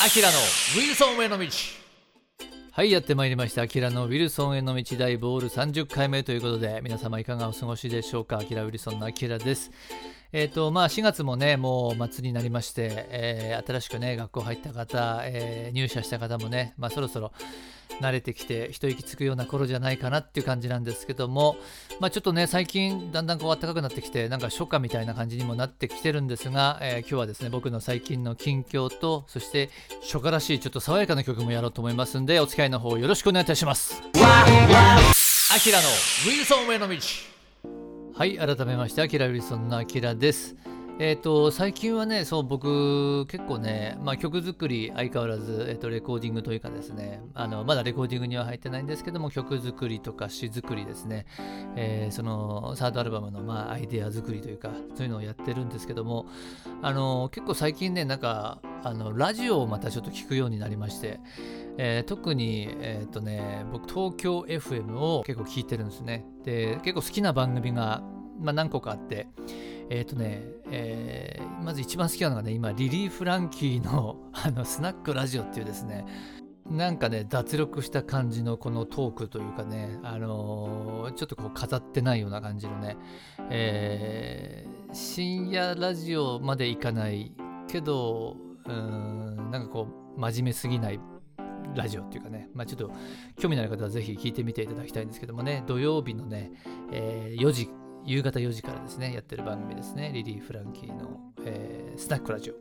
[0.00, 1.46] アキラのウィルソンへの道。
[2.72, 3.62] はいやってまいりました。
[3.62, 4.96] アキラのウィルソンへの道。
[4.96, 8.38] 大ボール30回目ということで皆様いかがお過ごしでしょうか？
[8.38, 9.70] アキラウィルソンのアキラです。
[10.32, 17.32] えっ、とまあ4月もねもう末になりまして、えー新しくね学校入った方、えー入社した方もねまあそろそろ
[18.00, 21.56] 慣れてきて一息つくような頃じゃないかなっていう感じなんですけども、
[21.98, 29.70] まあ、ちょっとね最近だんだんこう暖かくなってきてなんか初夏みたいな感じにもなってきてるんですが、えー今日はですね僕の最近の近況とそして
[30.02, 34.02] 初夏らしいちょっと爽やかな曲もやろうと思いますんでお付き合いの方よろしくお願いいたします。
[35.50, 37.37] アキラのウィルソンへの道
[38.18, 40.56] はい改めましてアキラウリソンのアキラです。
[41.00, 51.26] えー、と最近はね、そう僕、結構ね、まあ、曲作り、相変わらず、えー、とレコーディングというかですねあの、まだレコーディングには入ってないんですけども、曲作りとか詩作りですね、
[51.76, 56.26] えーそのサードアルバムの、まあ、アイデア作りというか、そういうのをやってるんですけども、
[56.82, 61.20] あの結構最近ね、なんかあの、ラジオをまたちょっと聞くようになりまして、
[61.76, 66.26] えー特に、えーとね、僕、東京 FM を結構聞いてるんですね。
[66.42, 68.02] で、結構好きな番組が、
[68.40, 69.28] まあ、何個かあって、
[69.90, 76.06] えっ、とね、えーまず一番好きなのがね、今、リリー・フランキーの あのスナックラジオっていうですね、
[76.70, 82.96] なんかね、脱力した感じのこのトークというかね、あのーちょっとこう飾ってないような感じのね、
[83.50, 87.34] えー深夜ラジオまでいかない
[87.68, 91.00] けど、うん、なんかこう、真面目すぎない
[91.74, 92.90] ラジオっていうかね、まあ、ちょっと
[93.38, 96.52] 興味のある方はぜひ聞いてみていただきたいんですけどもね、土曜日のね、
[96.90, 97.70] えー4時、
[98.08, 102.54] 夕方4時からですね、やってる番組ですね、リリー・フランキーの、えースナックラジオ。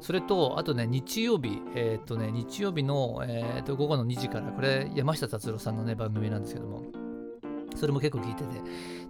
[0.00, 6.82] それと、あとね、日曜日、えーっとね、日曜日の、えーっと午後の2時から、これ、山下達郎さんのね、番組なんですけども、
[7.76, 8.60] それも結構聞いてて。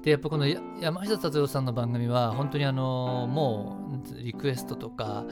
[0.03, 3.79] で、やっぱこの山下達郎さんの番組は、本当にあのも
[4.15, 5.25] う、リクエストとか、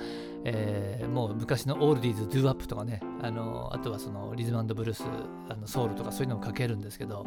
[0.44, 5.04] えーもう昔のオールディーズ、ドゥアップとかね、あのあとはそのリズムブルース、
[5.48, 7.24] あのソウルとかそういうのをかけるんですけど、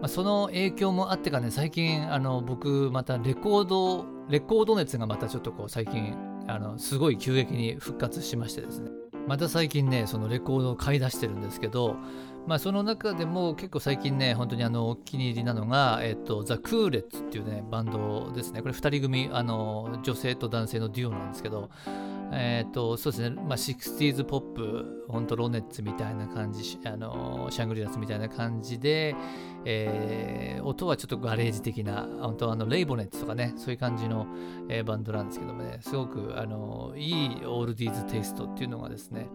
[0.00, 6.14] まあ、その影響もあってかね、最近、あの僕、またレコード、レコード熱がまたちょっとこう、最近、
[6.46, 8.90] あのすごい急激に復活しましてですね、
[9.26, 11.96] また最近ね、そのレコードを買い出してるんですけど、
[12.46, 18.62] まあ、その中でも結構最近ね、本当にあのお気に入りなのが、えっと、ザ・クーレッツっていうね、バンドですね。
[18.62, 21.70] これ2人組、あの女性と男性のデュオなんですけど、
[22.32, 29.14] えっと、そうですね、まあ、60s ポップ、本当ロネッツみたいな感じ、あのシャングリラスみたいな感じで、
[29.64, 34.26] えー音はちょっとガレージ的な、本当あのレイボネッツとかね、そういう感じの、
[34.68, 39.28] えーバンドなんですけどもね、すごくあのいいオールディーズテイストっていうのがですね、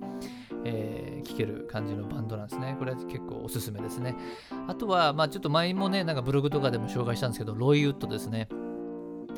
[0.66, 2.76] えー聴ける感じのバンドなんですね。
[2.78, 4.16] これは結構おすすめですね。
[4.68, 8.50] あとは、まあちょっと前もね、なんかブログとかでも紹介したんですけど、ロイウッドですね。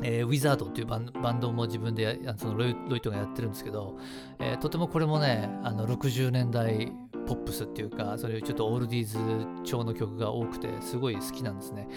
[0.02, 3.96] えーウィザードっていうバンドも自分でそのロイロイトがやってるんですけど、
[4.38, 6.92] えーとてもこれもね、あの60年代
[7.26, 9.18] ポップスっていうか、そういうちょっとオールディーズ
[9.64, 11.88] 調の曲が多くて、すごい好きなんですね。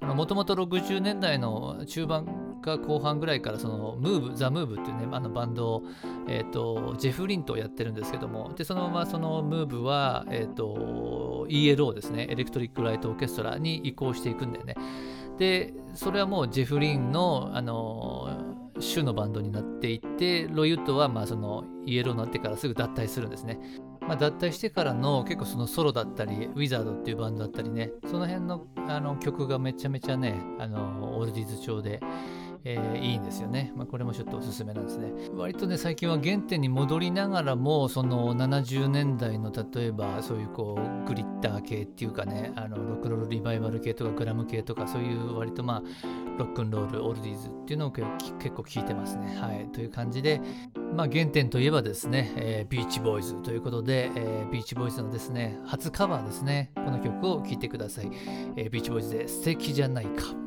[0.00, 5.82] もともと60年代の中盤か後半ぐらいから、そのムーブ、ザ・ムーブっていうね、あのバンドを、
[6.28, 14.76] えー、とジェフ・リンとやってるんですけども、でそのままそのムーブは、えー、と ELO ですね、エレクトリック・ライト・オーケストラに移行していくんだよね。
[15.38, 18.28] で、それはもうジェフ・リンの、あの
[18.78, 23.58] 主のバンドになっていって、ロイウッドはまあそのイエローになってからすぐ脱退するんですね。
[24.06, 32.00] まあ、脱退してからの結構そのソロだったり、ウィザードっていうバンドだったりね、その辺のあの曲がめちゃめちゃね、あのオールディーズ調で、
[32.68, 33.72] えーいいんですよね。
[33.76, 35.12] まあ、これもちょっとおすすめなんですね。
[35.36, 45.82] 割とね、最近は原点に戻りながらも、その70年代の例えばそういうこうグリッター系っていうかね、あのロックロールリバイバル系とかグラム系とかそういう割とまあ
[46.38, 49.36] ロックンロール、オールディーズっていうのを結構結構聞いてますね。
[49.40, 49.68] はい。
[49.72, 50.40] という感じで、
[50.96, 58.10] まあ原点といえばですね、えービーチボーイズということで、えービーチボーイズのですね、初カバーですね、この曲を聴いてください。
[58.56, 60.45] えービーチボーイズで素敵じゃないか。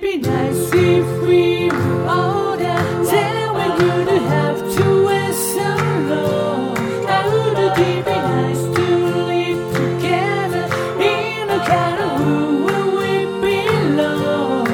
[0.00, 2.78] Would be nice if we were older?
[3.10, 5.70] Then we wouldn't have to wait so
[6.12, 6.76] long.
[7.04, 8.86] How would it be nice to
[9.26, 10.66] live together
[11.02, 14.68] in a kind of room where we belong?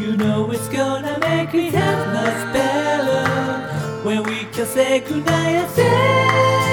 [0.00, 3.22] You know it's gonna make it that much better
[4.02, 6.63] when we can say goodnight and stay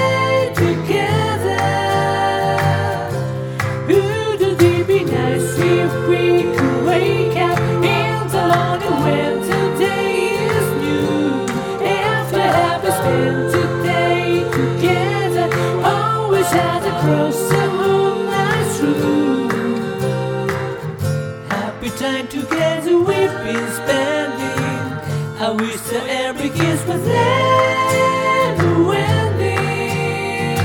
[26.50, 30.58] kiss was never ending.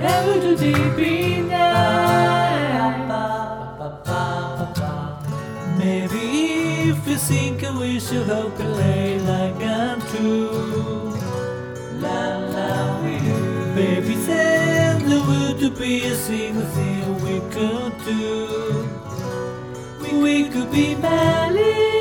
[0.00, 1.48] Ever to deep in
[5.78, 11.14] Maybe if you think I wish you hope and lay like I'm true.
[12.04, 18.88] La la with Baby said there would be a single thing we could do.
[20.22, 21.91] We could be married.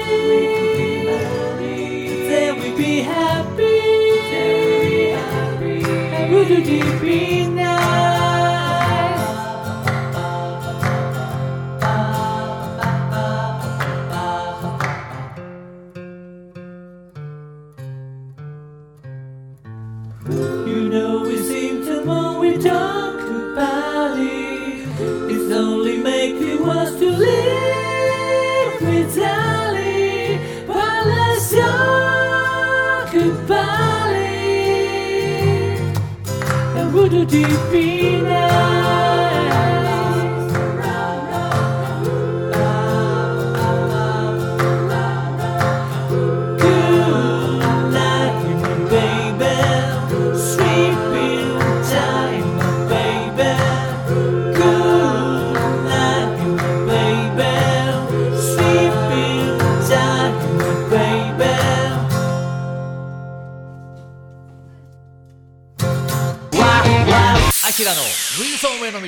[20.31, 24.87] You know we seem to when we talk about it
[25.29, 35.97] It's only making want to live without it But let's talk about it
[36.77, 39.10] And would it be nice?
[68.01, 69.07] のウィンソン上の道。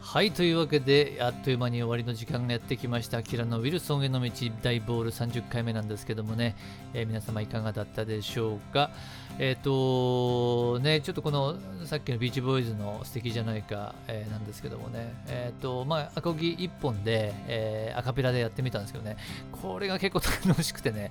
[0.00, 3.18] はいというわけであっという間に終わりの時間がやってきました。
[3.18, 4.30] アキラのウィルソンへの道
[4.62, 6.56] 大ボール30回目なんですけどもね、
[6.94, 8.90] えー皆様いかがだったでしょうか。
[9.38, 11.56] えっ、とねちょっとこの
[11.86, 15.12] さっきのビーチボーイズの素敵じゃないか、えーなんですけどもね。
[15.28, 19.16] えっ、とまあアコギ1本で、えーアカペラでやってみたんですけどね。
[19.60, 21.10] これが結構楽しくてね。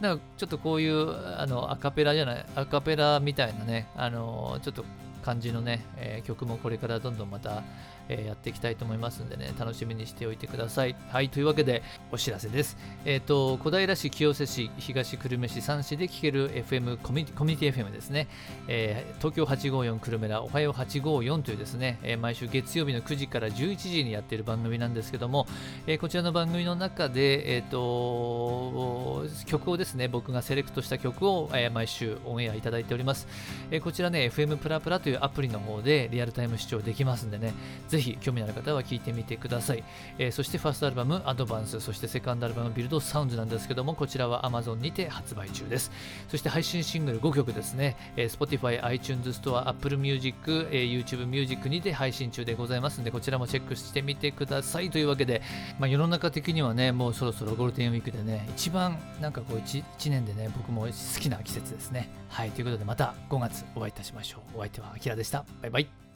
[0.00, 4.84] なんかちょっとこういうあのアカペラじゃないアカペラみたいなねあのちょっと
[5.20, 7.62] 感じのね、えー曲もこれからどんどんまた、
[8.08, 10.96] えーやっていきたいと思いますんでね楽しみにしておいてください。
[11.10, 11.82] はいというわけで
[12.12, 12.76] お知らせです。
[13.04, 18.28] えっ、と小平市清瀬市東久留米市3市で聴ける FM コミュニコミュニティ FM ですね、
[18.68, 25.46] えー東京854久留米らおはよう854というですね、えー毎週月曜日の9時から11時にやっている番組なんですけども、
[25.86, 33.28] えーこちらの番組の中で、えー、と曲をですね僕がセレクトした曲を、えー毎週オンエアいただいております、
[33.70, 37.52] えーこちらね FM プラプラというアプリの方でリアルタイム視聴できますんでね。
[37.88, 39.84] ぜひ興味のある方は聞いてみてください、
[40.18, 45.90] えーそしてファーストアルバムアドバンスそしてセカンドアルバムビルドサウンズなんですけどもこちらは Amazon にて発売中です。
[46.28, 54.90] そして配信シングル5曲ですね、えー Spotify、iTunes Store、Apple Music、えー YouTube Music にて配信中でございますのでこちらもチェックしてみてください。
[54.90, 55.42] というわけで、
[55.78, 62.08] まあ、世の中的にはねもうそろそろゴールデンウィークでね一番なんかこう 1, 1年でね僕も好きな季節ですね。
[62.28, 62.50] はい。
[62.50, 64.58] ということでまた5月お会いいたしましょう。
[64.58, 65.44] お相手はキラでした。
[65.62, 66.09] バイバイ。